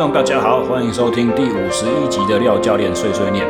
[0.00, 3.46] 众大家好，欢迎收听第五十一集的廖教练碎碎念。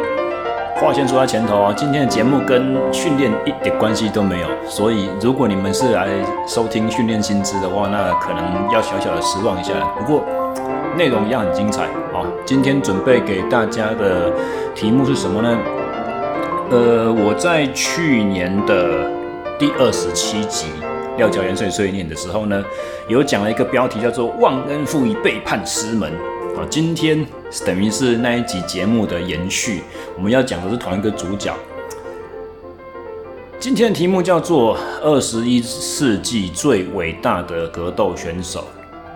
[0.74, 6.08] 话先说在前头啊，今天的节目跟训练一点关系都没有，所以如果你们是来
[6.48, 9.74] 收听训练新知的话，那可能要小小的失望一下。
[9.96, 10.24] 不过
[10.96, 12.26] 内容一样很精彩啊。
[12.44, 14.32] 今天准备给大家的
[14.74, 15.56] 题目是什么呢？
[16.72, 19.08] 呃，我在去年的
[19.56, 20.66] 第二十七集。
[21.16, 22.64] 廖教练碎碎念的时候呢，
[23.06, 26.10] 有讲了一个标题叫做“忘恩负义背叛师门”。
[26.56, 27.26] 好，今天
[27.64, 29.82] 等于是那一集节目的延续，
[30.16, 31.54] 我们要讲的是同一个主角。
[33.58, 38.66] 今天的题目叫做“二十一世纪最伟大的格斗选手”。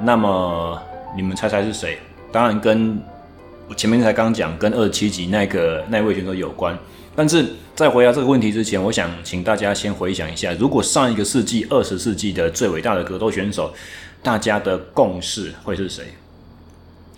[0.02, 0.80] 那么
[1.16, 1.98] 你们猜猜是谁？
[2.32, 2.98] 当然跟
[3.68, 6.78] 我前面才刚讲跟二十七集那个那位选手有关。
[7.16, 13.72] 但是在回答这个问题之前，我想请大家先回想一下，如果上一个世纪、二十世纪的最伟大的格斗选手，
[14.22, 16.04] 大家的共识会是谁？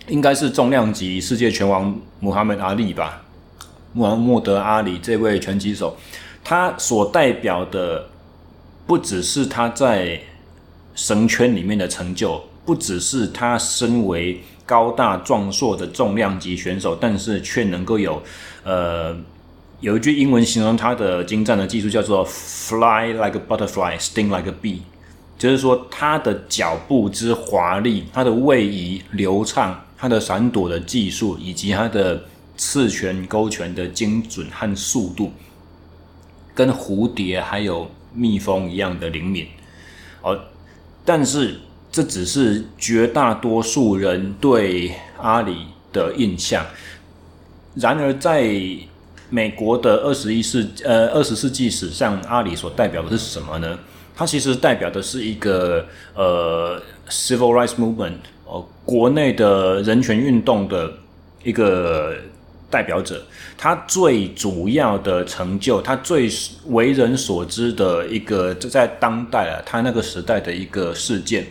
[0.07, 3.21] 应该是重量级世界拳王穆罕默德阿里吧？
[3.93, 5.97] 穆罕默德阿里这位拳击手，
[6.43, 8.07] 他所代表的
[8.85, 10.19] 不只是他在
[10.95, 18.21] 绳圈里面的成就，不只是他身为高大壮硕的重量级选手，但是却能够有
[18.63, 19.15] 呃。
[19.79, 24.79] 有一句英文形容他的精湛的技术，叫做 “fly like a butterfly, sting like a bee”，
[25.37, 32.23] 就是说他的脚步之华丽，他的位移流畅，他的闪躲的技术，以及他的
[32.55, 35.31] 刺拳勾拳的精准和速度，
[36.53, 39.47] 跟蝴蝶还有蜜蜂一样的灵敏。
[40.21, 40.39] 哦，
[41.03, 41.59] 但是
[41.91, 46.65] 这只是绝大多数人对阿里的印象。
[47.75, 48.53] 然而在
[49.29, 53.77] 美国的二十一世呃二十世纪史上，阿里所代表的是什么呢？
[54.15, 58.17] 它其实代表的是一个呃 civil rights movement，
[58.87, 60.91] 国内的人权运动的
[61.43, 62.15] 一个
[62.71, 63.21] 代表者。
[63.57, 66.29] 他最主要的成就，他最
[66.67, 71.45] 为人所知的一个，在当代啊，他那个时代的一个事件，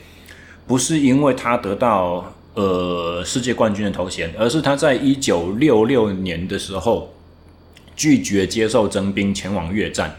[0.66, 7.12] 不是因为他得到呃世界冠军的头衔，而是他在一九六六年的时候。
[7.98, 10.14] 拒绝接受征兵前往越战。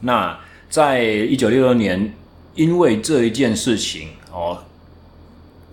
[0.00, 0.40] 那
[0.70, 2.14] 在一九六六年，
[2.54, 4.56] 因为这一件事情哦，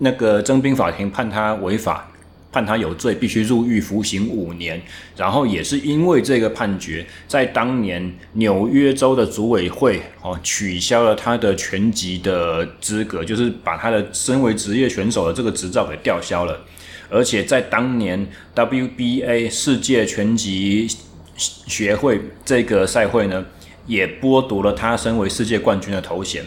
[0.04, 2.10] 那个征兵法庭判他违法，
[2.50, 4.82] 判他有罪，必须入狱服刑五年。
[5.16, 16.60] 然后也是因为这个判决，在当年纽约州的组委会哦取消了他的拳击的资格，就是把他的身为职业选手的这个执照给吊销了。
[17.08, 18.26] 而且在当年
[18.56, 20.88] WBA 世界拳击
[21.36, 23.44] 学会这个赛会呢，
[23.86, 26.44] 也剥夺了他身为世界冠军的头衔。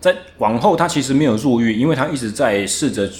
[0.00, 3.10] 在往后，他其实没有入狱，因为他一直在试着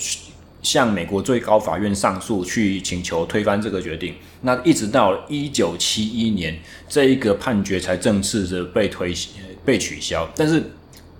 [0.63, 4.15] 向美国最高法院上诉，去请求推翻这个决定。
[4.43, 9.15] 那一直到一九七一年，这一个判决才正式的被推
[9.65, 10.29] 被取消。
[10.37, 10.63] 但是，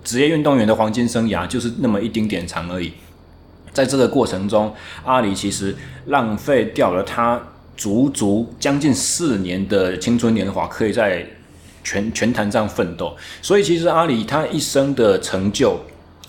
[0.03, 2.93] 职业运动员的黄金生涯就是那么一丁点长而已。
[3.73, 5.75] 在这个过程中，阿里其实
[6.05, 7.41] 浪费掉了他。
[7.77, 11.23] 足足将近四年的青春年华，可以在
[11.87, 13.15] 拳拳坛上奋斗。
[13.41, 15.79] 所以，其实阿里他一生的成就，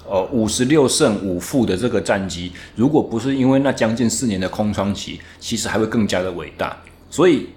[0.09, 6.77] 呃，五十六胜五负的这个战绩，如果不是因为那将近四年的空窗期，其实还会更加的伟大。
[7.11, 7.49] 所以，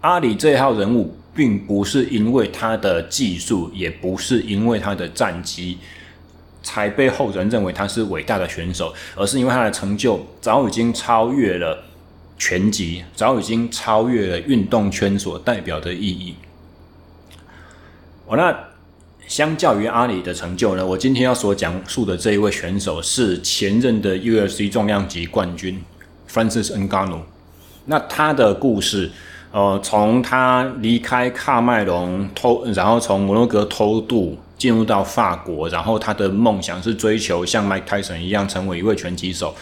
[0.00, 5.78] 阿里这一号人物，并不是因为他的技术，也不是因为他的战绩，
[6.64, 11.84] 才被后人认为他是伟大的选手，而是因为他的成就早已经超越了。
[12.40, 16.36] 拳击早已经超越了运动圈所代表的意义。
[18.28, 18.54] 哦，那
[19.26, 25.82] 相较于阿里的成就呢，我今天要所讲述的这一位选手是前任的 UFC 重量级冠军
[26.30, 27.20] Francis Ngannou。
[27.86, 29.10] 那他的故事，
[29.50, 39.54] 呃，从他离开喀麦隆偷，然后从摩洛哥偷渡进入到法国，然后他的梦想是追求像 Mike Tyson 一样成为一位拳击手，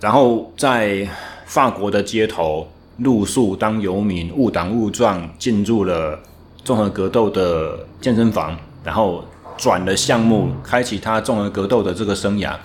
[0.00, 1.08] 然后在。
[1.48, 2.66] 法国的街头
[2.98, 6.18] 露宿当游民，误打误撞进入了
[6.66, 9.24] 综合格斗的健身房，然后
[9.56, 12.56] 转了项目，开启他综合格斗的这个生涯。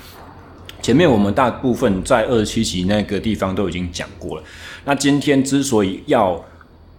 [0.82, 4.44] 前面我们大部分在二十七集那个地方都已经讲过了。
[4.86, 6.44] 那今天之所以要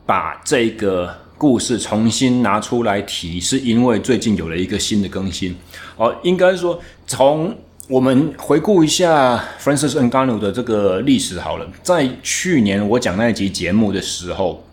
[0.07, 5.57] 把这个故事重新拿出来提，是因为最近有了一个新的更新。
[5.97, 7.53] 哦，应该说从。
[7.89, 11.67] 我们回顾一下 Francis Ngannou 的这个历史好了。
[11.83, 14.65] 在去年我讲那一集节目的时候，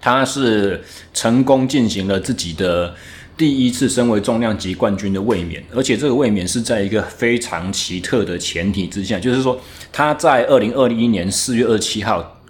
[0.00, 2.94] 他是成功进行了自己的
[3.36, 9.60] 第一次身为重量级冠军的卫冕，而且这个卫冕是在一个非常奇特的前提之下，就是说
[9.92, 12.40] 他在二零二一年四月二十七号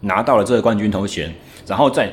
[0.00, 1.34] 拿到了这个冠军头衔，
[1.66, 2.12] 然后在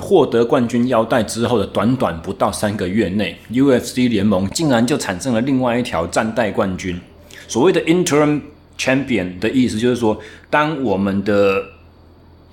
[0.00, 6.98] 获得冠军腰带之后的短短不到三个月内，UFC 联盟竟然就产生了另外一条战带冠军。
[7.46, 8.40] 所谓的 interim
[8.78, 10.18] champion 的意思就是说，
[10.48, 11.62] 当我们的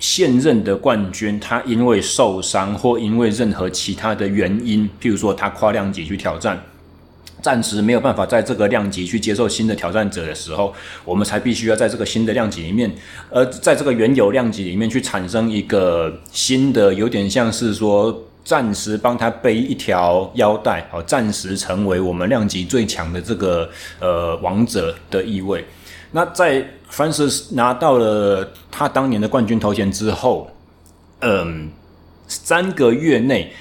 [0.00, 6.60] 现任的冠军，他因为受伤或因为任何其他的原因，譬如说他跨量级去挑战，
[7.42, 10.74] 暂时没有办法在这个量级去接受新的挑战者的时候，
[11.04, 12.90] 我们才必须要在这个新的量级里面，
[13.30, 23.68] 而在这个原有量级里面去产生一个新的，有点像是说暂时帮他背一条腰带，好，暂时成为我们量级最强的这个
[24.00, 25.62] 呃王者的意味。
[26.12, 30.50] 那在 Francis 拿到了他当年的冠军头衔之后，
[31.20, 31.70] 嗯，
[32.26, 33.52] 三个月内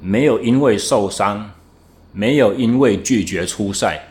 [0.00, 1.50] 没有因为受伤，
[2.12, 4.08] 没有因为拒绝出赛，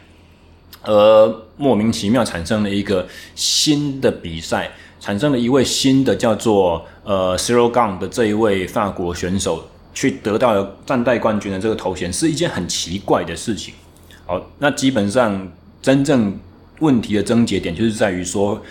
[0.83, 4.69] 而莫名其妙产生了一个新的比赛，
[4.99, 13.73] 产生了一位新的叫做呃 Ciryl Gane 的这一位法国选手，去得到了战代冠军的这个头衔，是一件很奇怪的事情。
[14.27, 15.51] 好，那基本上
[15.81, 16.37] 真正。
[16.81, 18.61] 问题的症结点就是在于说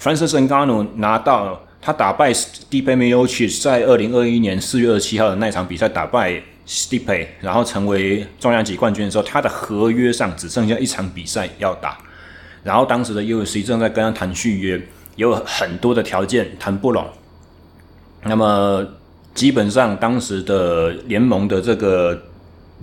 [0.00, 11.98] ，Francis n g a n o 拿到他打败 Stipe Miocic 在二零二一年四月二十七号的那场比赛打败 Stipe，然后成为重量级冠军的时候，他的合约上只剩下一场比赛要打，
[12.62, 14.80] 然后当时的 UFC 正在跟他谈续约，
[15.16, 17.06] 有很多的条件谈不拢，
[18.24, 18.86] 那么
[19.34, 22.20] 基本上当时的联盟的这个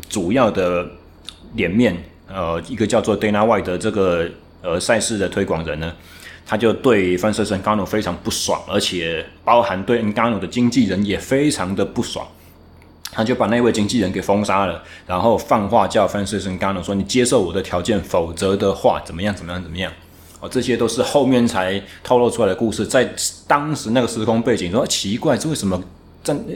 [0.10, 0.88] 主要的
[1.54, 1.96] 脸面，
[2.28, 4.28] 呃，一个叫做 Dana White 的这个。
[4.66, 5.94] 而赛事的推广人呢，
[6.46, 12.28] 他就对 Francis Ngannou 非常不爽，而且包含对 n g a n o 的经纪人也非常的不爽，
[13.12, 19.34] 他就把那位经纪人给封杀了，然后放话叫 Francis Ngannou 说：“你接受我的条件，否则的话怎么样？
[19.36, 19.62] 怎么样？
[19.62, 19.92] 怎么样？”
[20.42, 23.10] 哦，这些都是后面才透露出来的故事，在
[23.48, 25.82] 当时那个时空背景说奇怪，这为什么？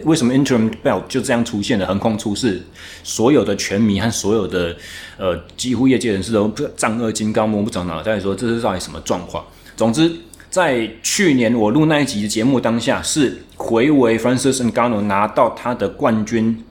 [0.03, 2.61] 为什么 Interim Belt 就这样出现了，横空出世，
[3.03, 4.75] 所有的拳迷和所有的
[5.17, 9.45] 呃几乎业界人士都丈二金刚摸不着脑袋，说这是到底什么状况？
[9.75, 10.11] 总之，
[10.49, 16.63] 在去年我录那一集的节目当下，是回为 Francis Ngannou 拿到他的冠军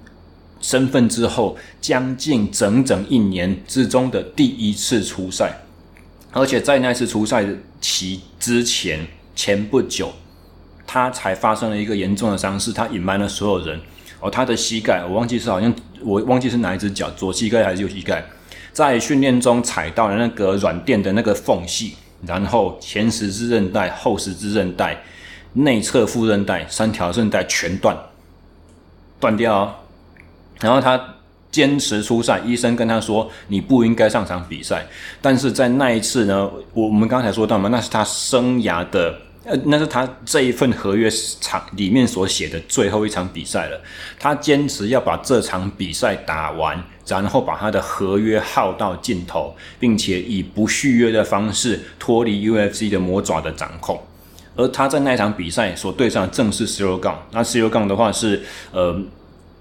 [0.60, 5.62] 身份之后，将近整整一年之中的第一次出赛，
[6.32, 7.46] 而且在那次出赛
[7.80, 9.06] 期之前
[9.36, 10.12] 前不久。
[10.88, 13.78] 他才发生了一个严重的伤势，他隐瞒了所有人。
[14.20, 18.24] 哦，他的膝盖，我忘记是好像我忘记是哪一只脚，左膝盖还是右膝盖，
[18.72, 21.94] 在训练中踩到了那个软垫的那个缝隙，
[22.26, 25.00] 然后前十字韧带、后十字韧带、
[25.52, 27.96] 内侧副韧带三条韧带全断，
[29.20, 29.84] 断掉。
[30.60, 31.00] 然后他
[31.52, 34.84] 坚持出赛，医生跟他说你不应该上场比赛。
[35.22, 39.14] 但是在那一次呢，我我们刚才说到嘛，那是他生涯的。
[39.48, 41.10] 呃，那是他这一份合约
[41.40, 43.80] 场里面所写的最后一场比赛了。
[44.18, 53.98] 他坚持要把这场比赛打完，然后把他的合约耗到尽头，并且以不续约的方式脱离 UFC 的魔爪的掌控。
[54.54, 57.14] 而他在那场比赛所对上的正是 Ciryl Gane。
[57.30, 58.42] 那 Ciryl Gane 的话是，
[58.72, 59.00] 呃，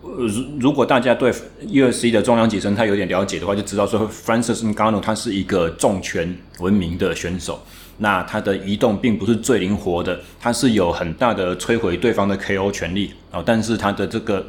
[0.02, 1.32] 如如果大家对
[1.66, 7.64] UFC 的重量级生态有点了解的话，就知道说 Francis n g a n o 他是一个重拳闻名的选手。
[8.00, 14.46] 那他的移动并不是最灵活的，他是有很大的摧毁对方的 KO 权利啊，但是他的这个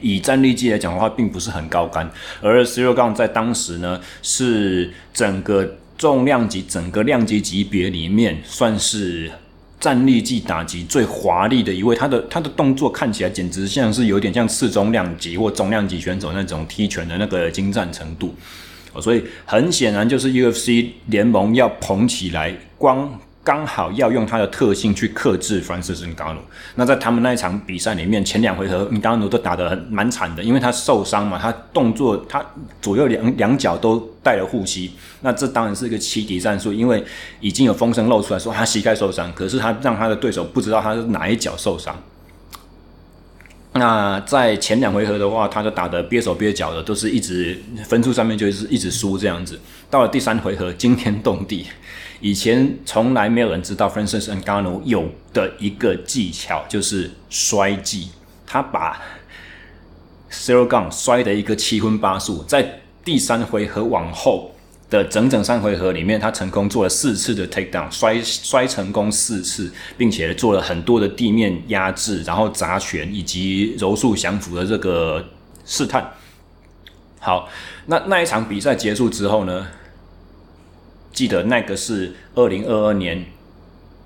[0.00, 2.10] 以战力技来讲的话，并不是很高杆。
[2.40, 9.30] 而十六杠在当时呢，是整个重量级、整个量级级别里面，算是
[9.78, 11.94] 战力技打击最华丽的一位。
[11.94, 18.34] 他的他的动作看起来简直像是有点像次中量级或中量级选手那种踢拳的那个精湛程度。
[18.98, 26.38] 所以很显然，就是 UFC 联盟要捧起来，光刚好要用他的特性去克制 Francis Ngannou。
[26.74, 32.44] 那在他们那一场比赛里面，前两回合 Ngannou 都打得很蛮惨的，因为他受伤嘛，他动作他
[32.82, 34.92] 左右两两脚都带了护膝。
[35.22, 37.02] 那这当然是一个欺敌战术，因为
[37.40, 41.96] 已经有风声露出来说他膝盖受伤，可是他让他的对手不知道他是哪一脚受伤。
[43.72, 49.58] 那在前两回合的话，他就打得憋手憋脚的，都是一直分数上面就是一直输这样子。
[49.88, 51.66] 到了第三回合，惊天动地，
[52.20, 58.10] 以前从来没有人知道 Francis n g a n o 有的一个技巧就是摔技，
[58.44, 59.00] 他把
[60.30, 64.52] Cero Gane 摔得一个七荤八素，在第三回合往后。
[64.90, 75.24] 的整整三回合里面，他成功做了四次的 take down，摔摔成功四次，并且做了很多的地面压制，然后砸拳以及柔术降服的这个
[75.64, 76.12] 试探。
[77.20, 77.48] 好，
[77.86, 79.68] 那那一场比赛结束之后呢？
[81.12, 83.26] 记得那个是二零二二年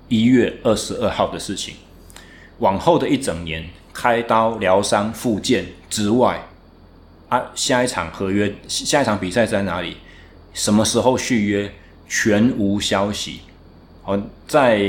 [0.07, 1.75] 一月二十二号的事情。
[2.59, 6.47] 往后的一整年，开刀疗伤复健之外，
[7.29, 9.97] 啊，下一场合约、下一场比赛在哪里？
[10.55, 11.71] 什么时候续约？
[12.09, 13.41] 全无消息。
[14.01, 14.81] 好，在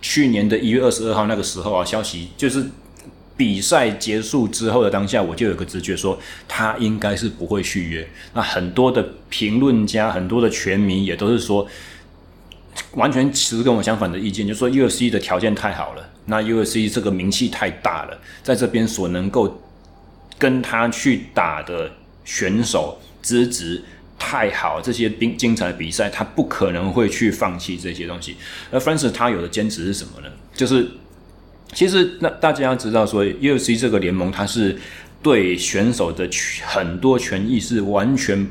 [0.00, 2.64] 去年的一月二十二号那个时候啊，消息就是。
[3.36, 8.06] 比赛结束之后的当下，我就有个直觉说，他应该是不会续约。
[8.34, 11.66] 那很多的评论家、很多的拳迷也都是说，
[12.92, 19.58] 完全持跟我相反的意见，就是说 UFC 的条件太好了，那 UFC 这个名气太大了，在这边所能够
[20.36, 21.90] 跟他去打的
[22.26, 23.82] 选手资质
[24.20, 28.36] 太好，这些精精彩的比赛，他不可能会去放弃这些东西。
[28.70, 30.28] 而 Francis 他有的坚持是什么呢？
[30.54, 30.86] 就是。
[31.72, 34.76] 其实，那大家要知道说，UFC 这个联盟，它是
[35.22, 36.28] 对选手的
[36.66, 38.44] 很多权益是完全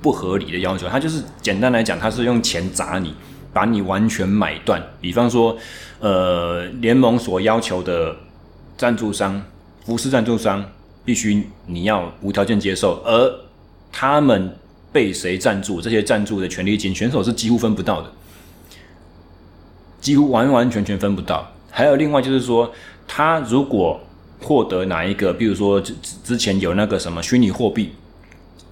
[0.00, 0.88] 不合理的要求。
[0.88, 3.12] 它就是简单来讲，它是用钱砸你，
[3.52, 4.82] 把你完全买断。
[5.02, 5.54] 比方说，
[6.00, 8.16] 呃，联盟所要求的
[8.78, 9.44] 赞助商、
[9.84, 10.64] 服饰赞助商，
[11.04, 13.30] 必须你要无条件接受，而
[13.92, 14.56] 他们
[14.92, 18.12] 被谁赞助，这些赞助的权利金，选手是几乎分不到的，
[20.00, 21.50] 几乎完完全全分不到。
[21.70, 22.70] 还有另外就是说，
[23.08, 23.98] 他如果
[24.40, 27.92] 获得哪一个，比如说之之前有那个什么虚拟货币，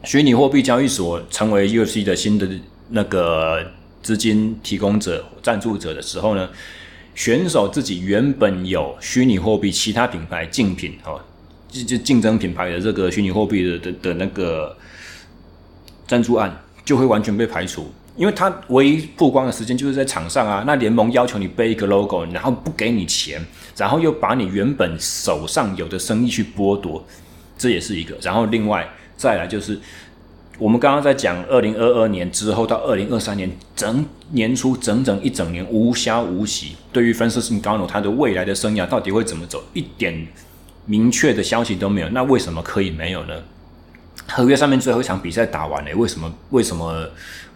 [0.05, 2.47] 虚拟货币交易所成为 U C 的新的
[2.91, 3.65] 那个
[4.03, 6.49] 资金提供者、赞助者的时候呢，
[7.15, 11.21] 选手自己原本有虚拟货币其他品牌竞品哦，
[11.69, 14.77] 就就竞争品牌的这个虚拟货币的的的那个
[16.11, 16.53] 赞助案
[16.85, 17.89] 就会完全被排除。
[18.17, 23.41] 因为他唯一曝光的时间就是在场上啊，那联盟要求你背一个 logo，然后不给你钱，
[23.77, 27.03] 然后又把你原本手上有的生意去剥夺，
[27.57, 28.17] 这也是一个。
[28.21, 28.87] 然后另外
[29.17, 29.79] 再来就是，
[30.59, 40.27] 我们刚刚在讲二零二二年之后到二零二三年整年初整整一整年无消无息，对于 Francis g a n o 他的未来的生涯到底会怎么走，一点
[40.85, 42.09] 明确的消息都没有。
[42.11, 43.35] 那为什么可以没有呢？
[44.33, 46.33] 合约上面最后一场比赛打完了，为什么？
[46.51, 47.09] 为什么？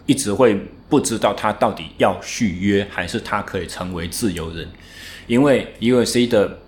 [0.07, 0.55] 一直会
[0.87, 4.69] 不知道他到底要续约还是他可以成为自由人，
[5.25, 6.59] 因为 UFC 的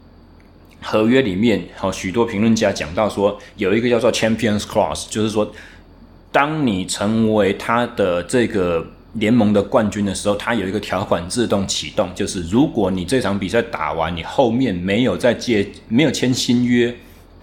[0.81, 5.53] 合约里面，好许多评论家讲到说，有一个叫做 Champions Clause，就是说，
[6.31, 8.83] 当你成为他的这个
[9.13, 16.91] 联盟的冠军的时候，他有一个条款自动启动，就是如果你这场比赛打完，你后面没有再接没有签新约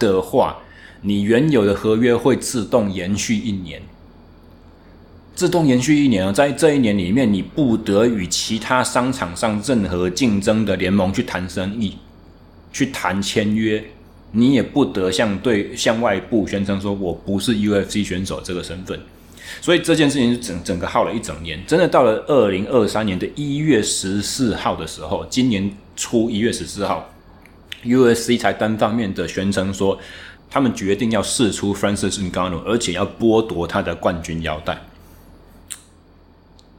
[0.01, 0.59] 的话，
[1.07, 3.81] 你原有的合约会自动延续一年。
[5.35, 11.99] 自动延续一年，在这一年里面，你不得与其他商场上任何竞争的联盟去谈生意，
[12.73, 13.85] 去谈签约，
[14.33, 18.99] 你也不得向对向外部宣称说我不是 UFC 选手这个身份。
[19.61, 27.13] 所以这件事情是整整个耗了一整年，真的到了二零二三年的一月十四号的时候，今年初一月十四号
[27.85, 29.99] ，UFC 才单方面的宣称说，
[30.55, 34.79] 他们决定要试出 Francis Ngannou，而且要剥夺他的冠军腰带。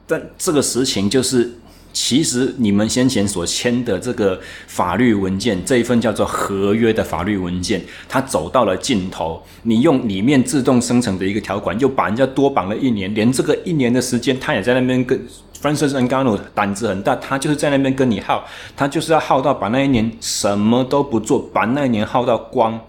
[0.07, 1.55] 但这个实情就是，
[1.91, 9.43] 其实你们先前所签的这个法律文件，这一份叫做合约的法律文件，它走到了尽头。
[9.63, 15.19] 你用里面自动生成的一个条款，又把人家多绑了一年，连这个一年的时间，他也在那边跟
[15.61, 22.79] Francis Ngannou 胆子很大，他就是在那边跟你耗，他就是要耗到把那一年什么都不做，把那一年耗到光。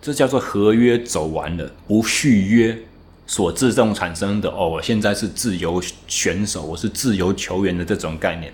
[0.00, 2.78] 这叫做合约走完了，不续约。
[3.30, 8.50] 所自动产生的哦，我现在是自由选手，我是自由球员的这种概念。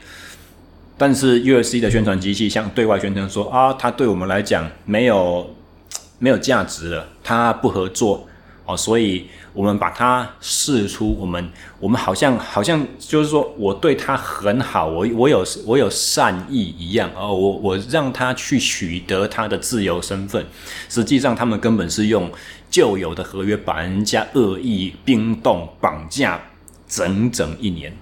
[0.98, 5.48] 但是 UFC 的宣传机器向对外宣称说啊，他对我们来讲没有
[6.18, 8.26] 没有价值了，他不合作
[8.66, 20.44] 哦，所以我们把它试出，我们我们好像好像就是说我对他很好，我我有我有善意一样哦，我我让他去取得他的自由身份，
[20.88, 22.30] 实际上他们根本是用。
[22.70, 26.40] 旧有的合约把人家恶意冰冻绑架
[26.88, 27.96] 整整一年，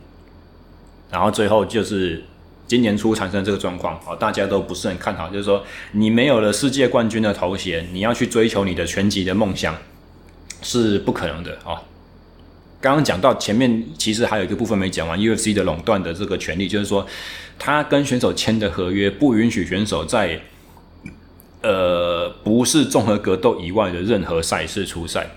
[1.11, 2.25] 然后最后就是
[2.67, 9.77] 今年初产生这个状况，哦，大家都不是很看好，就是说你没有了世界冠军的头衔，你要去追求你的拳击的梦想
[10.63, 11.79] 是不可能的哦。
[12.81, 17.07] 刚刚讲到前面，其实还有一个部分没讲完，UFC 的垄断的这个权利，就是说
[17.59, 20.41] 他跟选手签的合约不允许选手在。
[21.65, 25.31] 呃，不是综合格斗以外的任何赛事出赛，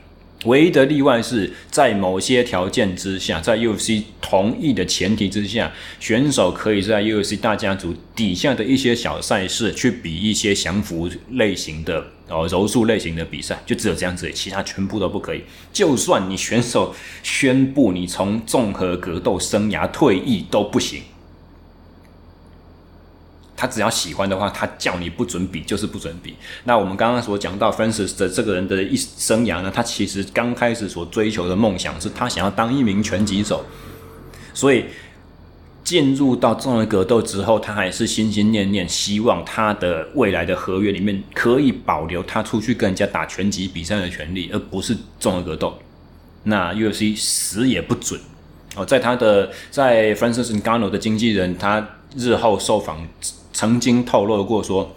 [0.45, 15.41] 唯一的例外是在某些条件之下，在 UFC 同意的前提之下，选手可以在 UFC 大家族底下的一些小赛事去比一些降服类型的哦柔术类型的比赛，就只有这样子，其他全部都不可以。
[15.73, 21.01] 就算你选手宣布你从综合格斗生涯退役都不行。
[23.65, 26.35] 他只要喜欢的话，他叫你不准比就是不准比。
[26.65, 33.65] 那我们刚刚所讲到 Francis 的这个人的一生涯呢，他其实刚开始所追求的梦想是他想要当一名拳击手，
[34.53, 34.85] 所以
[35.83, 45.75] 进入到综合格斗之后，他还是心心念念希望他的未来的合约里面可以保留他出去跟人家打拳击比赛的权利，而不是综合格斗。
[46.43, 48.21] 那 UFC 死也不准
[48.75, 51.83] 哦，在他的在 Francis Ngannou 的经纪人他
[52.15, 53.07] 日后受访。
[53.55, 54.93] 曾经透露过说，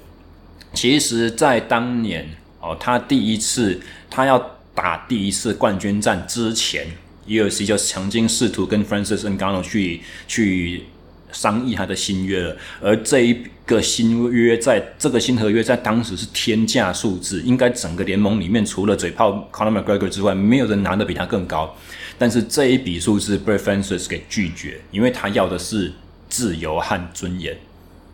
[0.74, 2.28] 其实，在当年
[2.60, 6.88] 哦，他第一次他要打第一次冠军战之前
[7.28, 10.82] ，UFC 就曾经试图跟 Francis Ngannou 去去
[11.30, 12.56] 商议他的新约了。
[12.82, 21.76] 而这一个新约，在这个新合约在当时是天价数字，应该整个联盟里面除了嘴炮 Conor McGregor 之外，没有人拿得比他更高。
[22.18, 25.92] 但是这一笔数字被 Francis 给拒绝，因为他要的是
[26.28, 27.56] 自由和尊严。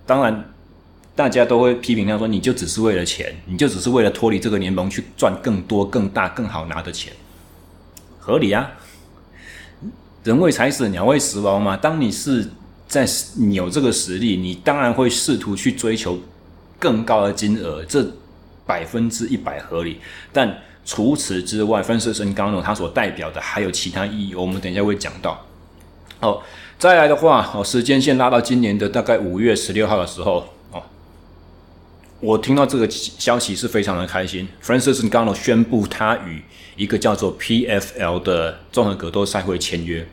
[0.07, 0.53] 当然，
[1.17, 7.13] 大家都会批评他说：“你就只是为了钱，你就只是为了脱离这个联盟去赚更多、更大、更好拿的钱，
[8.19, 8.71] 合理啊？
[10.25, 11.77] 人为财死，鸟为食亡嘛。
[11.77, 12.51] 当你是
[12.87, 13.07] 在
[13.37, 16.19] 你有这个实力，你当然会试图去追求
[16.79, 18.07] 更高的金额，这
[18.67, 20.01] 百分之一百合理。
[20.33, 25.47] 但除此之外分身身高呢，它所代表的还有其他意义，我们等一下会讲到。
[26.21, 26.43] 好。”
[26.79, 30.83] 再来的话，哦，时间线拉到今年的大概五月十六号的时候，哦，
[32.21, 34.47] 我听到这个消息是非常的开心。
[34.63, 36.43] Francis g a n o 宣布他与
[36.77, 40.07] 一个叫做 PFL 的综合格斗赛会签约，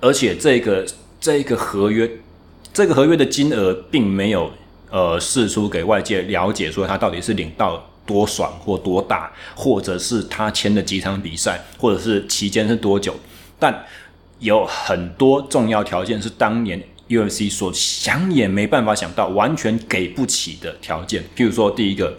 [0.00, 0.86] 而且这个
[1.18, 2.10] 这个合约，
[2.74, 4.50] 这个合约的金额并没有
[4.90, 13.14] 呃释出给外界了解，说他到底是领到多爽或多大，或者是他签了几场比赛，或者是期间是多久，
[13.58, 13.82] 但。
[14.40, 21.22] 有很多重要条件是当年 UFC 所想也没办法想到，完全给不起的条件。
[21.36, 22.18] 譬如说，第一个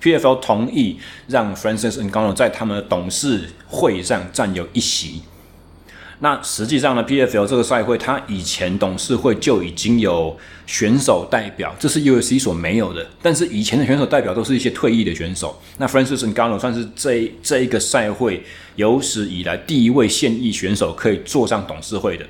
[0.00, 2.10] ，PFL 同意让 Francis N.
[2.10, 5.22] g a n o 在他们的董事会上占有一席。
[6.20, 13.06] 那实际上呢，PFL 这个赛会，它以前董事会就已经有选手代表，这是 UFC 所没有的。
[13.20, 15.60] 但是以前的选手代表都是一些退役的选手。
[15.78, 18.42] 那 Francis Ngannou 算是这这一个赛会
[18.76, 22.24] 有史以来第一位现役选手可以坐上董事会的。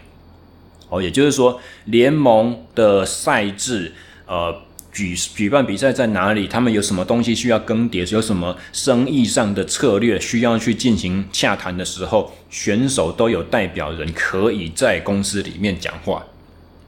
[0.89, 3.93] 哦，也就是说，联盟的赛制，
[4.27, 4.63] 呃。
[4.97, 6.49] 举举办比赛在哪里？
[6.49, 8.11] 他们有什么东西需要更迭？
[8.15, 16.25] 有什么生意上的策略需要去进行洽谈的时候，选手都有代表人可以在公司里面讲话。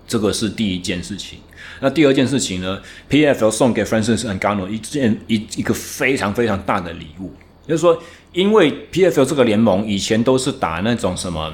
[0.07, 1.39] 这个是第一件事情。
[1.81, 7.35] 那第二件事情呢？PFL 送给 Francis and Gano 一件一一个非常非常大的礼物，
[7.69, 11.53] 就是说，因为 PFL 这个联盟以前都是打那种什么，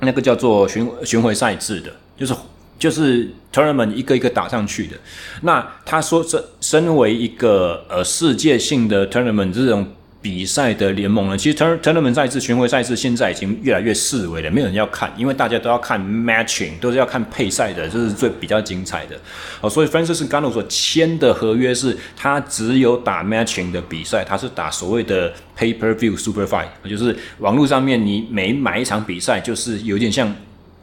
[0.00, 2.34] 那个叫做巡巡回赛制的，就是。
[2.78, 4.96] 就是 tournament 一个一个打上去的。
[5.42, 9.86] 那他说，这身为一个呃世界性的 tournament 这种
[10.20, 19.16] 比赛的联盟呢，其实 tournament 赛事、巡回赛事现在已经越来越式微了，没有人要看，因为大家都要看 matching，都是要看配赛的，这是最比较精彩的。
[19.60, 30.34] 哦，所以 Francis Gano 所签的合约是，他只有打 matching 的比赛，他是打所谓的 pay per view super fight，就是网络上面你每买一场比赛，就是有点像。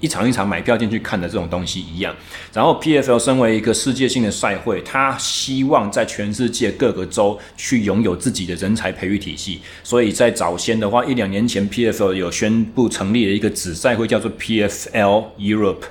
[0.02, 2.14] 一场一场买票进去看的这种东西一样，
[2.52, 15.84] 然后 PFL 身为一个世界性的赛会，他希望在全世界各个州去拥有自己的人才培育体系，所以在早先的话，一两年前 PFL 有宣布成立了一个子赛会，叫做 PFL Europe。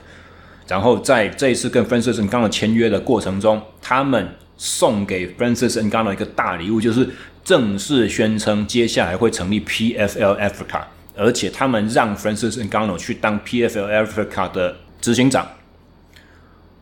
[0.66, 7.08] 然后在这一次跟 Francis Ngannou 签约的过程中，他们送给 Francis Ngannou 一个大礼物，就是
[7.44, 10.82] 正式宣称接下来会成立 PFL Africa。
[11.16, 15.46] 而且他们让 Francis Ngannou 去当 PFL Africa 的执行长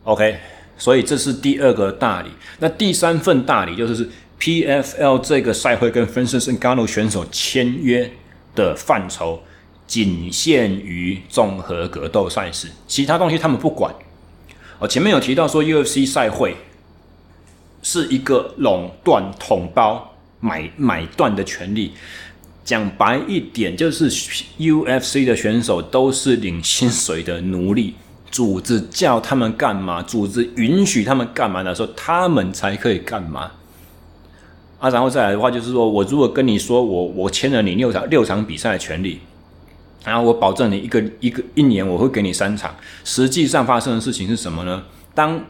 [0.03, 0.37] ，OK，
[0.77, 2.29] 所以这是第二个大礼。
[2.59, 8.11] 那第三份大礼就是 PFL 这个赛会跟 Francis Ngannou 选手签约
[8.55, 9.43] 的范畴
[9.85, 13.93] 仅限于综合格斗赛事，其他东西他们不管。
[14.79, 16.55] 哦，前面有提到说 UFC 赛会
[17.81, 21.93] 是一个垄断、统包、买买断的权利。
[22.69, 27.95] 讲白一点，就是 UFC 的选手都是领薪水的奴隶，
[28.29, 33.49] 组织叫他们干嘛，组织允许他们干嘛的时候，他们才可以干嘛。
[34.77, 39.19] 啊，然后再来的话，就是说我如果跟你说我我签了你六场六场比赛的权利，
[40.05, 44.83] 然后我保证你一个一个一年我会给你三场，实际上发生的事情是什么呢？
[45.15, 45.43] 当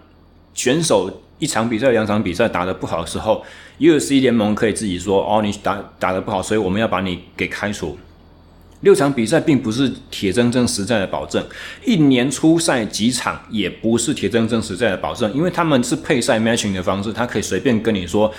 [0.53, 3.43] 选手一场比赛、两场比赛打得不好的时候
[3.80, 7.97] ，UFC 联盟可以自己说：“哦，你打打得不好，所以我们要把你给开除。”
[8.82, 11.45] 六场比赛并不是铁铮铮实在的保证，
[11.84, 18.34] 一年出赛几场也不是铁铮铮实在的保证，因为他们是配赛 matching 的方式，他可以随便跟你说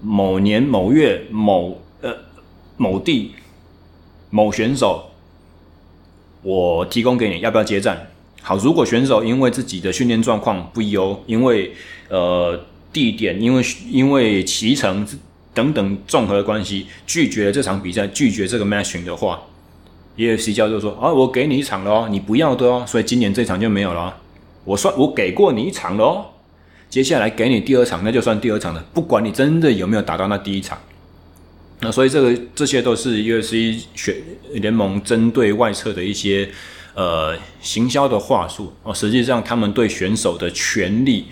[0.00, 2.14] 某年某月某呃
[2.78, 3.34] 某地
[4.30, 5.10] 某选手，
[6.42, 8.08] 我提供给你，要不要接战？
[8.40, 11.74] 好，如果选手因为自己的训练状况不优，因为
[12.14, 12.60] 呃
[12.92, 15.04] 地点，因为因为骑乘
[15.52, 19.42] 等等综合的关系，拒绝了这场比赛，拒绝这个 matching 的话。
[20.16, 24.14] UFC 教授说：“啊，我给你一场了哦，你不要的哦，所以今年这场就没有了哦。
[24.64, 26.26] 我算我给过你一场了哦，
[26.88, 30.78] 接下来给你第二场，那就算第二场了，不管你真的有没有打到那第一场。
[31.80, 34.14] 那所以这个这些都是 UFC 选
[34.52, 36.48] 联盟针对外侧的一些
[36.94, 41.26] 呃行销的话术哦，实际上他们对选手的权利。”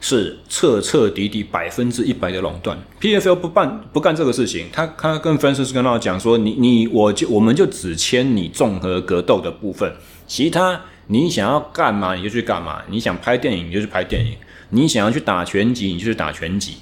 [0.00, 2.78] 是彻彻底底百分之一百的垄断。
[3.00, 9.92] PFL 不办不干这个事情，他他跟 Francis 跟他讲说，你你我就我们就只签你综合格斗的部分，
[10.26, 14.36] 其他你想要干嘛你就去干嘛，你想拍电影你就去拍电影，
[14.70, 16.76] 你想要去打拳击你就去打拳击，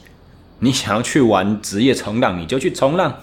[0.60, 3.22] 你想要去玩职业冲浪你就去冲浪。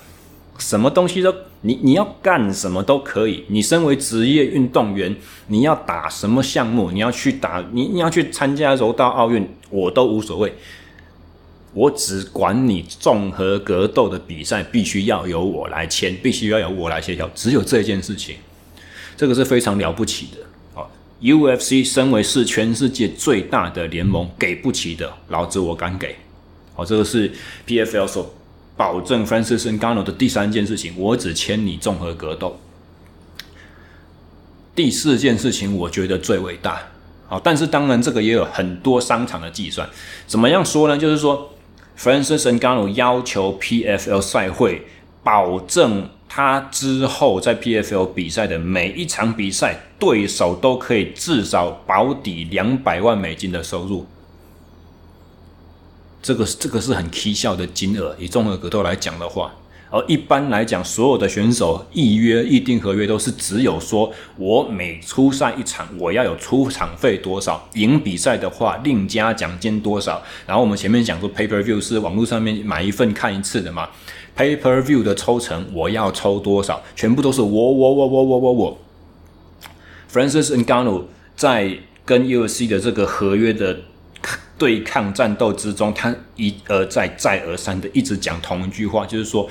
[0.60, 3.46] 什么东西都你你要干什么都可以。
[3.48, 5.16] 你身为职业运动员，
[5.48, 10.54] 你要打什么项目，你要去打你你要去参加柔道奥运，我都无所谓。
[11.74, 18.36] 我只管你综合格斗的比赛必须要由我来签，必须要由我来协调，只有这件事情，
[19.18, 20.38] 这个是非常了不起的。
[20.76, 26.16] 好，UFC 身为是全世界最大的联盟，给不起的，老子我敢给。
[26.76, 27.32] 好，这个是
[27.66, 28.32] PFL 所。
[28.84, 32.60] 保证 Francis Ngano 的第三件事情，我只签你综合格斗。
[34.76, 36.82] 第四件事情，我觉得最伟大。
[37.30, 39.88] 好，但是当然这个也有很多商场的计算。
[40.28, 40.98] 怎么样说呢？
[40.98, 41.50] 就是说
[41.98, 44.86] ，Francis Ngano 要求 PFL 赛会
[45.24, 54.06] 保证他之后在 PFL 比赛的每一场比赛，对手都可以至少保底两百万美金的收入。
[56.24, 59.54] 这个这个是很蹊跷的金额，以综合格斗来讲的话，
[59.90, 70.24] 而一般来讲，所有的选手预约预定合约都是只有说，我每出赛一场，我要有出场费多少，赢比赛的话另加奖金多少。
[70.48, 73.90] 然后我们前面讲说，Pay Per View 是网络上面买一份看一次的嘛
[74.38, 78.78] ，Pay Per View 的抽成我要抽多少，全部都是我我我我我我我。
[80.10, 81.04] Francis Ngannou
[81.36, 83.78] 在跟 UFC 的这个合约的。
[84.64, 89.50] 对抗战斗之中，他一而再、再而三的一直讲同一句话，就是说，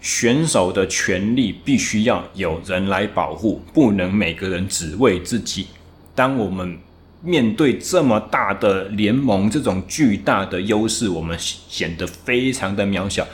[0.00, 5.66] 选手的权利必须要有人来保护，不能每个人只为自己。
[6.14, 6.78] 当我们
[7.20, 13.28] 面对这么大的联盟，这种巨大的优势，我们显得非常的渺小，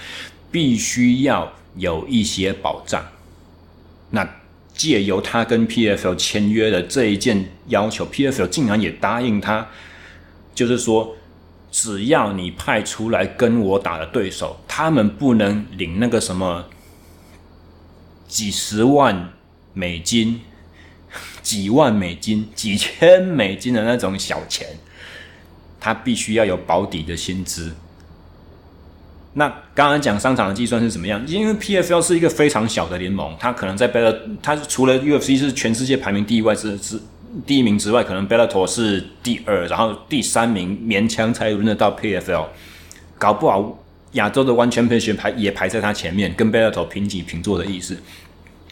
[0.50, 3.00] 必须要有一些保障。
[4.10, 4.28] 那
[4.74, 9.68] 借由他跟 PFL 签约的这一件要求，PFL 竟然也答应他。
[10.56, 11.14] 就是说，
[11.70, 16.64] 只要你派出来跟我打的对手，他们不能领那个什么
[18.26, 19.28] 几十万
[19.74, 20.40] 美金、
[21.42, 24.66] 几万美金、几千美金的那种小钱，
[25.78, 27.74] 他必须要有保底的薪资。
[29.34, 31.22] 那刚刚讲商场的计算是怎么样？
[31.26, 36.98] 因为 PFL 是一个非常小的联盟，它可能在别的它除了 UFC 是全世界排名第一外之之。
[37.46, 42.46] 第一名之外，可能 Bellator 是第二，然后第三名勉强才轮得到 PFL，
[43.18, 43.78] 搞不好
[44.12, 47.96] 亚洲的 One Championship 排也排在他前面，跟 Bellator 平起平坐的意思。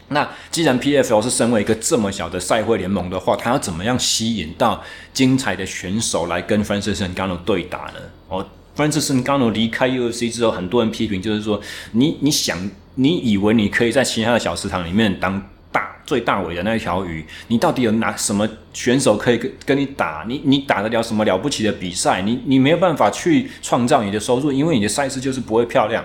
[0.07, 7.99] 那既然 PFL 是身为一个这么小的赛会联盟的话，他要怎么样吸引到精彩的选手来跟 Francis n g a n o 对打呢？
[8.29, 8.45] 哦
[8.77, 11.59] ，Francis n g a n o 离开 UFC 之后，很多人批评就是说，
[11.93, 15.49] 你你想你以为你可以在其他的小食堂里面当。
[15.75, 20.23] 大最大尾的那一条鱼，你到底有哪什么选手可以跟跟你打？
[20.25, 22.21] 你你打得了什么了不起的比赛？
[22.21, 26.01] 你你没有办法去创造你的收入，因为你的赛事就是不会漂亮。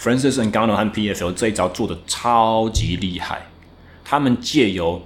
[0.00, 3.42] Francis 跟 Gano 和 PFL 这一招做得超级厉害，
[4.04, 5.02] 他们借由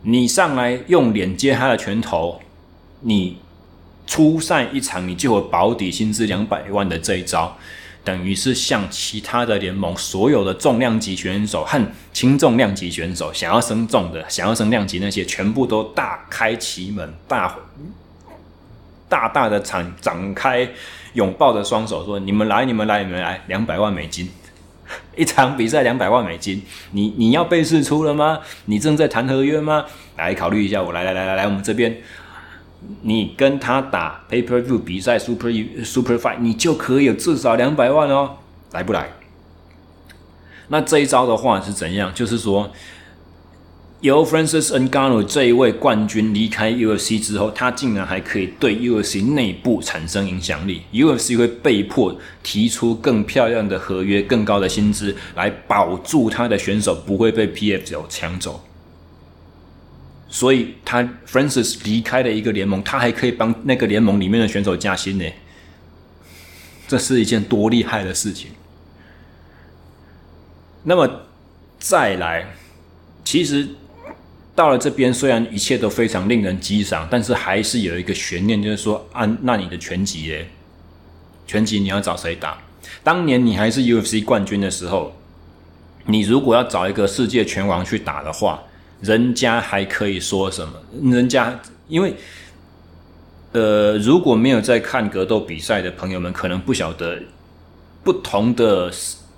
[0.00, 2.40] 你上来用脸接他的拳头，
[3.02, 3.36] 你
[4.06, 7.58] 出赛一场你就有保底薪资两百万的这一招。
[8.04, 17.56] 等于是向其他的联盟所有的重量级选手和轻重量级选手想要升重的、想要升量级那些，全部都大开其门，大
[19.08, 20.68] 大大的展展开
[21.14, 24.28] 拥抱着双手，说：“你们来，你们来，你们来，两百万美金
[25.16, 28.40] 一场比赛，两百万美金，你你要被释出了吗？
[28.66, 29.84] 你正在谈合约吗？
[30.16, 31.96] 来考虑一下，我来来来来来，我们这边
[33.02, 35.50] 你跟他打 paper View 比赛 Super
[35.84, 38.36] Super Fight，你就可以有至少两百万哦，
[38.72, 39.10] 来不来？
[40.68, 42.12] 那这一招的话是怎样？
[42.14, 42.70] 就是说。
[44.00, 50.82] 由 Francis Ngannou 这一位冠军离开 UFC 之后，他竟然还可以对 UFC 内部产生影响力。
[50.92, 58.62] UFC 会被迫提出更漂亮的合约、更高的薪资，来保住他的选手不会被 PFL 抢走。
[60.34, 65.24] 所以，他 Francis 离开了一个联盟，他还可以帮那个联盟里面的选手加薪呢。
[66.88, 68.50] 这是一件多厉害的事情。
[70.82, 71.08] 那么，
[71.78, 72.48] 再来，
[73.24, 73.68] 其实。
[74.56, 80.48] 到了这边，虽然一切都非常令人激赏，但是还是有一个悬念，就是说，啊，那你的拳击耶？
[81.44, 82.62] 拳击你要找谁打？
[83.02, 85.16] 当年你还是 UFC 冠军的时候，
[86.06, 88.62] 你如果要找一个世界拳王去打的话，
[89.00, 90.74] 人家还可以说什么？
[91.12, 92.14] 人家因为，
[93.52, 97.22] 呃，如果没有在看格斗比赛的朋友们，可能不晓得
[98.02, 98.90] 不同的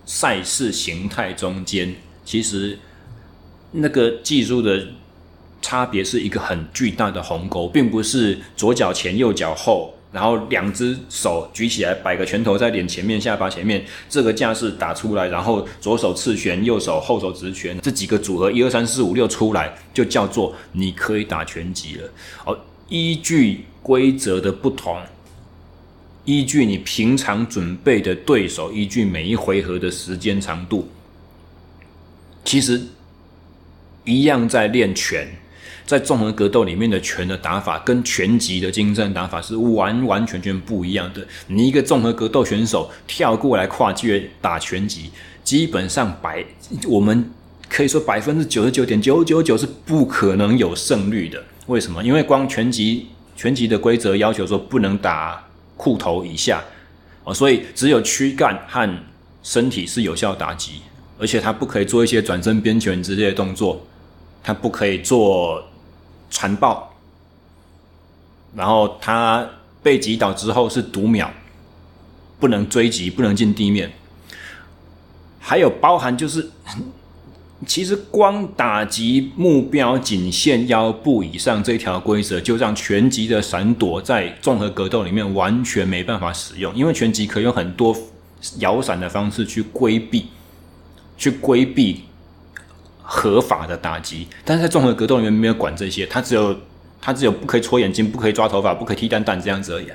[0.04, 2.78] 赛事形态中间，其实
[3.72, 4.86] 那个技术的。
[5.62, 22.08] 差别是一个很巨大的鸿沟，并不是左脚前右脚后，然后两只手举起来摆个拳头在脸前面、下巴前面这个架势打出来，然后左手刺拳、右手后手直拳这几个组合一二三四五六出来，就叫做你可以打拳击了。
[22.46, 24.98] 哦，依据规则的不同，
[26.24, 30.88] 依据你平常准备的对手，依据每一回合的时间长度，
[32.42, 32.80] 其实
[34.06, 35.28] 一样在练拳。
[35.86, 41.26] 在综合格斗里面的拳的打法跟拳击的精湛打法是完完全全不一样的。
[41.46, 45.10] 你一个综合格斗选手跳过来跨界打拳击，
[45.44, 46.44] 基本上百
[46.88, 47.30] 我们
[47.68, 51.42] 可以说百分之九十九点九九九是不可能有胜率的。
[51.66, 52.02] 为什么？
[52.02, 55.44] 因为光拳击拳击的规则要求说不能打
[55.76, 56.62] 裤头以下
[57.24, 58.88] 哦，所以只有躯干和
[59.42, 60.80] 身体是有效打击，
[61.18, 63.84] 而且他不可以做一些转身边拳之类的动作，
[64.46, 65.62] 他不可以做。
[66.28, 66.92] 残暴，
[68.54, 69.48] 然后他
[69.80, 71.30] 被击倒之后是读秒，
[72.40, 73.92] 不能追击，不能进地面。
[75.38, 76.50] 还有包含就是，
[77.64, 87.96] 其实光打击目标仅限腰部以上这条规则，就让拳击的闪躲在综合格斗里面完全没办法使用，因为拳击可以用很多
[88.58, 90.26] 摇闪的方式去规避，
[91.16, 92.02] 去规避。
[93.08, 96.54] 合法的打击，但是在综合格斗里面没有管这些，他只有
[97.00, 99.86] 他只有不可以戳眼睛，不可以抓头发，不可以踢蛋蛋这样子而已。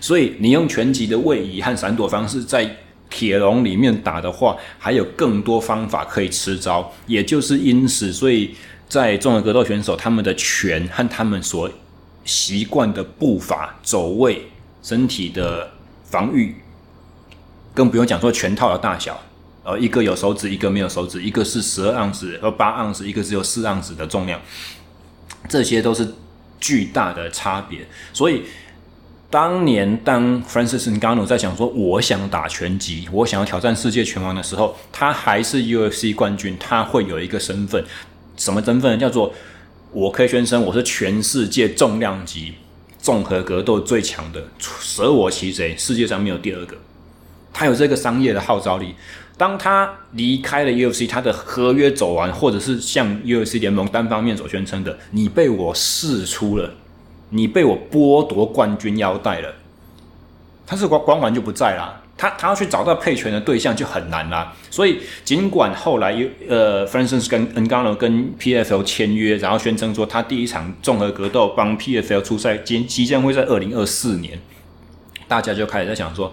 [0.00, 2.76] 所以你用拳击的位移和闪躲方式在
[3.10, 6.92] 铁笼里面打的话，还有更多方法可以吃招。
[7.06, 8.54] 也就是因此，所以
[8.88, 11.68] 在综合格斗选手他们的拳和他们所
[12.24, 14.46] 习惯的步伐、走位、
[14.82, 15.68] 身体的
[16.04, 16.54] 防御，
[17.74, 19.20] 更不用讲说拳套的大小。
[19.64, 24.40] 呃，一个有手指，一个没有手指，一个是十二盎司和八盎司，一个只有四盎司的重量，
[25.48, 26.14] 这些都是
[26.58, 27.86] 巨大的差别。
[28.12, 28.42] 所以，
[29.30, 37.84] 当年当 Francis Ngannou 在想说我想打拳击，我想要挑战世界拳王的时候，他还是 UFC 冠军，他会有一个身份，
[38.36, 38.98] 什么身份？
[38.98, 39.32] 叫做
[39.92, 42.54] 我可以宣称我是全世界重量级
[42.98, 46.76] 综合格斗最强的，舍我其谁，世界上没有第二个。
[47.52, 48.96] 他有这个商业的号召力。
[49.38, 56.74] 当他离开了 UFC，他的合约走完，或者是像 UFC 联盟单方面所宣称的，你被我释出了，
[57.30, 59.54] 你被我剥夺冠军腰带了，
[60.66, 62.00] 他是光光环就不在啦。
[62.16, 64.54] 他他要去找到配权的对象就很难啦。
[64.70, 66.14] 所以尽管后来
[66.46, 74.38] 呃，Francis 跟 n g a n o 跟 PFL 签约，然后宣称说他第一场综合格斗帮 PFL 出赛，即即将会在二零二四年，
[75.26, 76.32] 大家就开始在想说。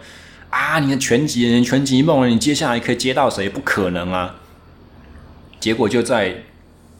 [0.49, 0.79] 啊！
[0.79, 3.47] 你的全集，你拳击梦，你接下来可以接到谁？
[3.49, 4.35] 不可能啊！
[5.59, 6.43] 结果就在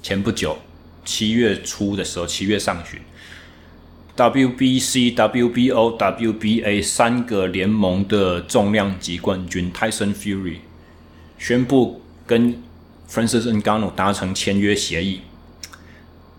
[0.04, 0.58] 前不久，
[1.04, 3.00] 七月初的时候，七月上旬
[4.16, 10.58] ，WBC、WBO、WBA 三个联盟的重量级冠军 Tyson Fury
[11.38, 12.62] 宣布跟
[13.10, 15.22] Francis Ngannou 达成签约协议，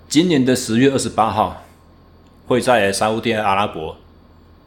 [0.09, 1.65] 今年的十月二十八号
[2.47, 3.97] 会在沙乌地阿拉伯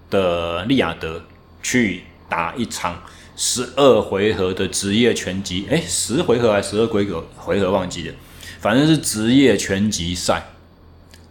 [0.10, 1.24] 的利雅得
[1.62, 2.04] 去。
[2.34, 3.00] 打一场
[3.36, 7.24] 十二回合的职业拳击，诶，十回合还是十二回合？
[7.38, 8.16] 回合忘记了，
[8.60, 10.44] 反正是职业拳击赛，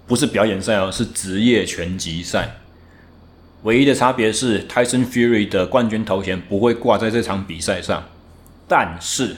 [0.07, 2.59] 不是表演赛哦，是职业拳击赛。
[3.65, 8.09] 唯一的差别是，Tyson Fury 的冠军头衔不会挂在这场比赛上，
[8.69, 9.35] 但是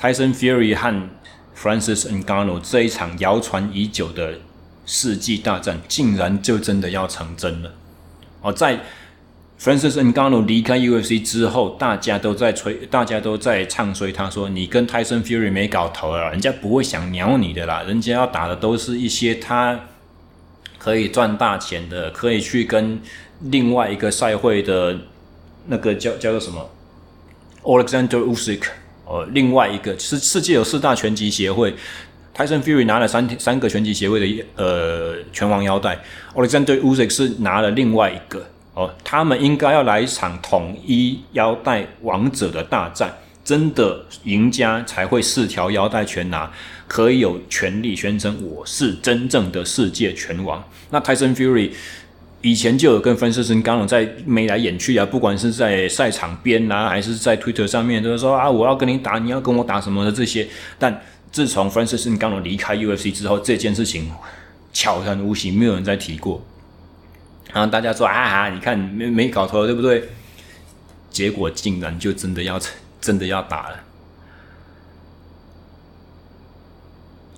[0.00, 1.10] Tyson Fury 和
[1.54, 4.38] Francis Ngannou 这一场谣传已久的
[4.86, 7.74] 世纪大战竟然就真的要成真了。
[8.44, 8.80] 哦，在
[9.62, 19.78] Francis Ngannou 离开 UFC 之后，大家都在吹，大家都在唱衰他说：“你跟 Tyson Fury 没搞头了，人家不会想鸟你的啦，人家要打的都是一些他
[20.78, 23.00] 可以赚大钱的，可以去跟
[23.42, 24.98] 另外一个赛会的
[25.68, 26.68] 那个叫叫做什么
[27.62, 28.64] Alexander Usyk
[29.06, 31.72] 哦，另外一个是世界有四大拳击协会。”
[32.34, 36.02] Tyson Fury 拿了三三个拳击协会的呃拳王腰带
[36.34, 38.44] ，Alexander Usyk 是拿了另外一个
[38.74, 43.12] 哦，他们应该要来一场统一腰带王者的大战，
[43.44, 46.50] 真的赢家才会四条腰带全拿，
[46.86, 50.62] 可以有权利宣称我是真正的世界拳王。
[50.90, 51.70] 那 Tyson Fury
[52.40, 61.00] 以前就有跟 Francis Ngannou 在眉来眼去啊，不管是在赛场边啊，还是在 Twitter 上面，都是说啊，我要跟你打，你要跟我打什么的这些，但。
[61.30, 64.12] 自从 Francis Ngannou 离开 UFC 之后，这件事情
[64.70, 66.44] 悄然无息，没有人再提过。
[67.52, 70.08] 然后大家说啊，你看没没搞头，对不对？
[71.10, 72.60] 结果竟然就真的要
[73.00, 73.80] 真的要打了。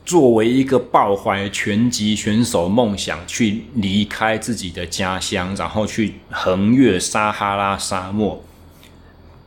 [0.05, 8.44] 作为一个抱怀拳击选手梦想去离开自己的家乡，然后去横越撒哈拉沙漠，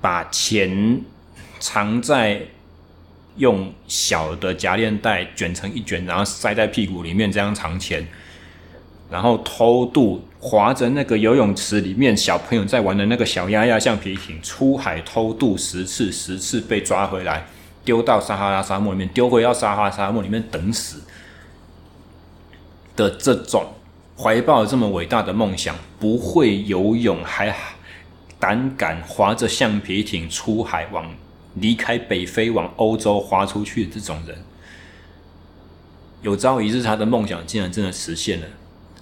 [0.01, 1.01] 把钱
[1.59, 2.41] 藏在。
[3.37, 8.07] 用小的夹链袋卷成一卷，然后塞在屁股里面，这样藏钱，
[9.09, 17.45] 然后偷渡，划着那个游泳池里面小朋友在玩的那个小鸭鸭橡皮艇出海偷渡十次，十次被抓回来，
[17.83, 21.01] 丢到撒哈拉沙漠里面，丢回到撒哈拉沙漠里面等死
[22.95, 23.65] 的这种
[24.17, 27.55] 怀抱这么伟大的梦想，不会游泳还
[28.39, 31.09] 胆敢划着橡皮艇出海往。
[31.59, 34.37] 离开北非往欧洲划出去的这种人，
[36.21, 38.45] 有朝一日他的梦想竟然真的实现了，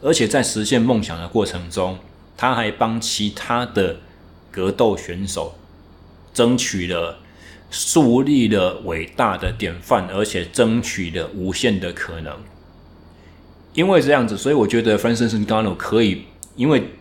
[0.05, 1.97] 而且在实现梦想的过程中，
[2.37, 3.97] 他还帮其他的
[4.51, 5.55] 格斗选手
[6.31, 7.17] 争取了、
[7.71, 12.37] 树立了伟大的典范，而且争取了无限的可能。
[13.73, 16.91] 因为这样子，所以我觉得 Francis Ngannou 可以，因为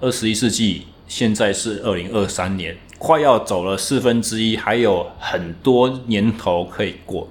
[0.00, 2.78] 二十一世纪现在是二零二三年。
[2.98, 7.28] 快要走了四分之一，还有很多年头可以过。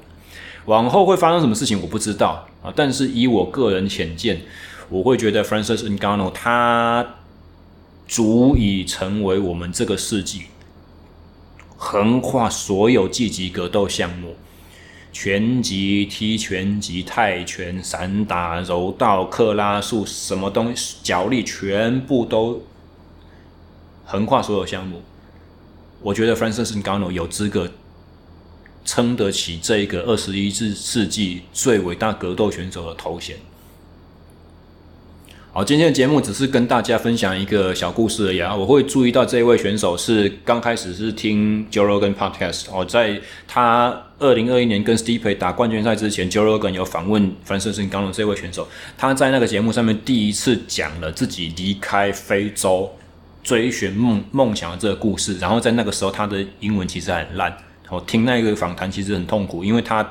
[0.65, 2.73] 往后会发生什么事情，我不知道啊。
[2.75, 4.41] 但是以我个人浅见，
[4.89, 7.06] 我会觉得 Francis Ngannou 他
[8.08, 10.43] 足以成为我们这个世纪
[11.78, 14.36] 横跨所有积极格斗项目，
[15.12, 22.63] 拳击、踢拳击、泰拳、散打、柔道、克拉术，什么东西，脚力，全部都
[24.06, 25.01] 横跨所有项目。
[26.01, 27.69] 我觉得 Francis Ngannou 有资格
[28.86, 33.36] 撑得起这一个二十一世纪最伟大格斗选手的头衔。
[35.52, 38.56] 好，今天的节目只是跟大家分享一个小故事而已啊。
[38.56, 48.67] 我会注意到这位选手是刚开始是听 Joe Rogan Podcast 哦，在他二零二一年跟 Stipe 打冠军赛之前，Joe Rogan 有访问 Francis Ngannou 这位选手，
[48.98, 52.91] 他在那个节目上面第一次讲了自己离开非洲。
[53.41, 57.56] 追寻梦梦想的这个故事，然后在那个时候，他的英文其实很烂。
[57.89, 60.08] 我听那个访谈其实很痛苦，因为他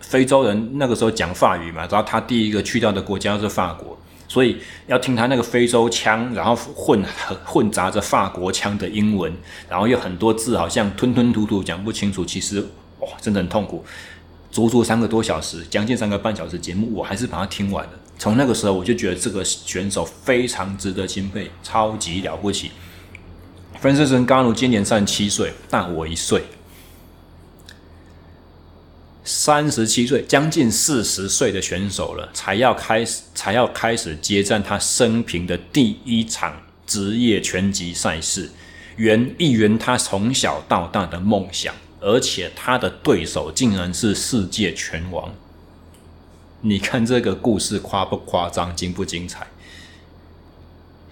[0.00, 3.98] 非洲人那个时候讲法语嘛，然后他第一个去到的国家是法国，
[4.28, 7.02] 所以要听他那个非洲腔，然后混
[7.44, 9.32] 混杂着法国腔的英文，
[9.68, 12.60] 然后有很多字好像吞吞吐吐讲不清楚，其实
[13.00, 13.84] 哇，真的很痛苦。
[14.50, 17.90] 足足三个多小时，将近三个半小时节目，我还是把它听完了。
[18.18, 22.70] 从那个时候，我就觉得这个选手非常值得钦佩，超级了不起。
[23.82, 26.44] Francis Ngannou 今年三十七岁，大我一岁，
[29.24, 38.50] 三十七岁，将近四十岁的选手了，才要开始，才要开始接战他生平的第一场职业拳击赛事，
[38.94, 41.74] 圆一圆他从小到大的梦想。
[41.98, 45.34] 而且他的对手竟然是世界拳王，
[46.60, 49.48] 你看这个故事夸不夸张，精不精彩？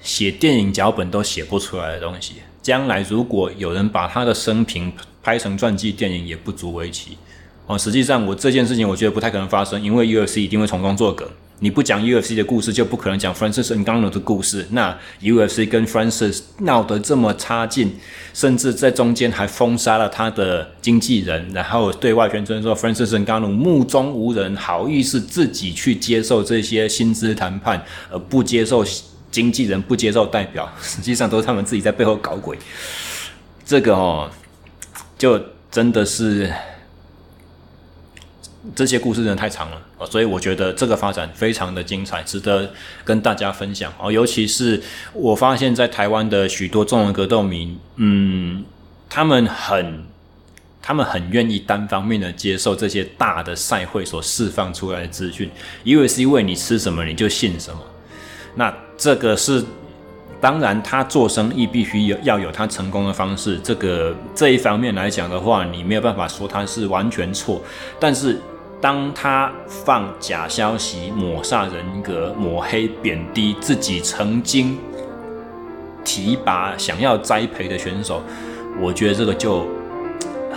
[0.01, 4.93] 写电影脚本都写不出来的东西，将来如果有人把他的生平
[5.23, 7.17] 拍成传记电影，也不足为奇。
[7.67, 11.29] 哦，实际上我这件事情我觉得不太可能发生，因为 UFC 一定会从中作梗。
[11.63, 14.67] 你不讲 UFC 的故事，就不可能讲 Francis Ngannou 的故事。
[14.71, 17.93] 那 UFC 跟 Francis 闹得这么差劲，
[18.33, 28.83] 甚至在中间还封杀了他的经纪人，然后对外宣称说 Francis Ngannou 目中无人，好意思自己去接受这些薪资谈判，而不接受
[29.31, 32.59] 经纪人，不接受代表， 实际上都是他们自己在背后搞鬼。
[33.65, 34.31] 这个哦，
[35.19, 36.53] 就真的是。
[38.77, 42.71] 这些故事真的太长了，所以我觉得这个发展非常的精彩，值得
[43.07, 44.13] 跟大家分享哦。
[44.13, 44.83] 尤其是
[45.15, 48.63] 我发现，在台湾的许多中文格斗迷，嗯，
[49.09, 50.05] 他们很，
[50.83, 55.51] 他们很愿意单方面的接受这些大的赛会所释放出来的资讯，
[55.83, 57.81] 因为是因为你吃什么你就信什么。
[58.55, 59.65] 那这个是，
[60.41, 67.61] 当然他做生意必须有要有他成功的方式，这个这一方面来讲的话，你没有办法说他是完全错，
[67.99, 68.39] 但是。
[68.83, 74.79] 当他放假消息、抹煞人格、抹黑、贬低自己曾经
[76.03, 78.23] 提拔、想要栽培的选手，
[78.81, 79.67] 我觉得这个就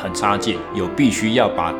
[0.01, 1.75] 很差劲，有必须要把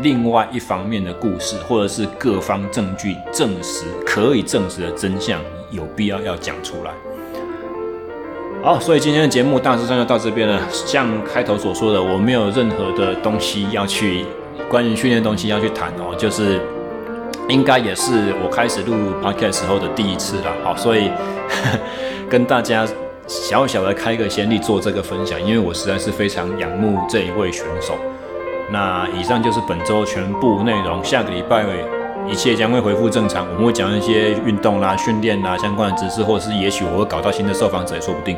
[0.00, 5.40] 另外一方面的故事，或者是各方证据证实、可以证实的真相，
[5.70, 6.92] 有必要要讲出来。
[8.62, 10.60] 好，所以今天的节目大致上就到这边了。
[10.70, 14.24] 像开头所说的，我没有任何的东西要去。
[14.68, 16.60] 关于训练东西要去谈哦，就是
[17.48, 21.10] 应该也是我开始录 podcast 时候的第一次了，好，所以
[22.28, 22.86] 跟大家
[23.26, 27.94] 小小的开个先例做这个分享，因为我实在是非常仰慕这一位选手。
[28.70, 31.62] 那以上就是本周全部内容，下个礼拜
[32.30, 38.36] 一切将会恢复正常，我们会讲一些运动啦、训练啦相关的知识，或者是也许我会搞到新的受访者也说不定。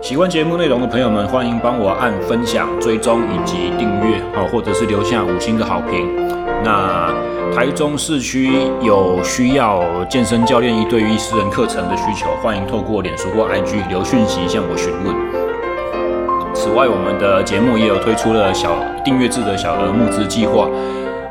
[0.00, 6.14] 喜欢节目内容的朋友们，欢迎帮我按分享、追踪以及订阅，好，或者是留下五星的好评。
[6.64, 7.12] 那
[7.54, 8.50] 台中市区
[8.80, 15.14] 有需要健身教练一对一私人课程的需求，欢迎透过脸书或 IG 留讯息向我询问。
[16.54, 20.68] 此外，我们的节目也有推出了小订阅制的小额募资计划，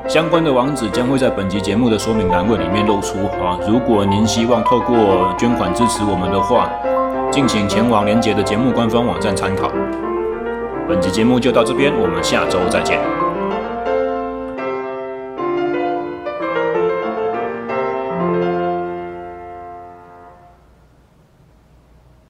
[0.08, 3.20] 相关的网址将会在本集节目的说明栏位里面露出。
[3.41, 6.70] 啊，如果您希望透过捐款支持我们的话，
[7.32, 9.72] 敬请前往连结的节目官方网站参考。
[10.88, 13.23] 本集节目就到这边，我们下周再见。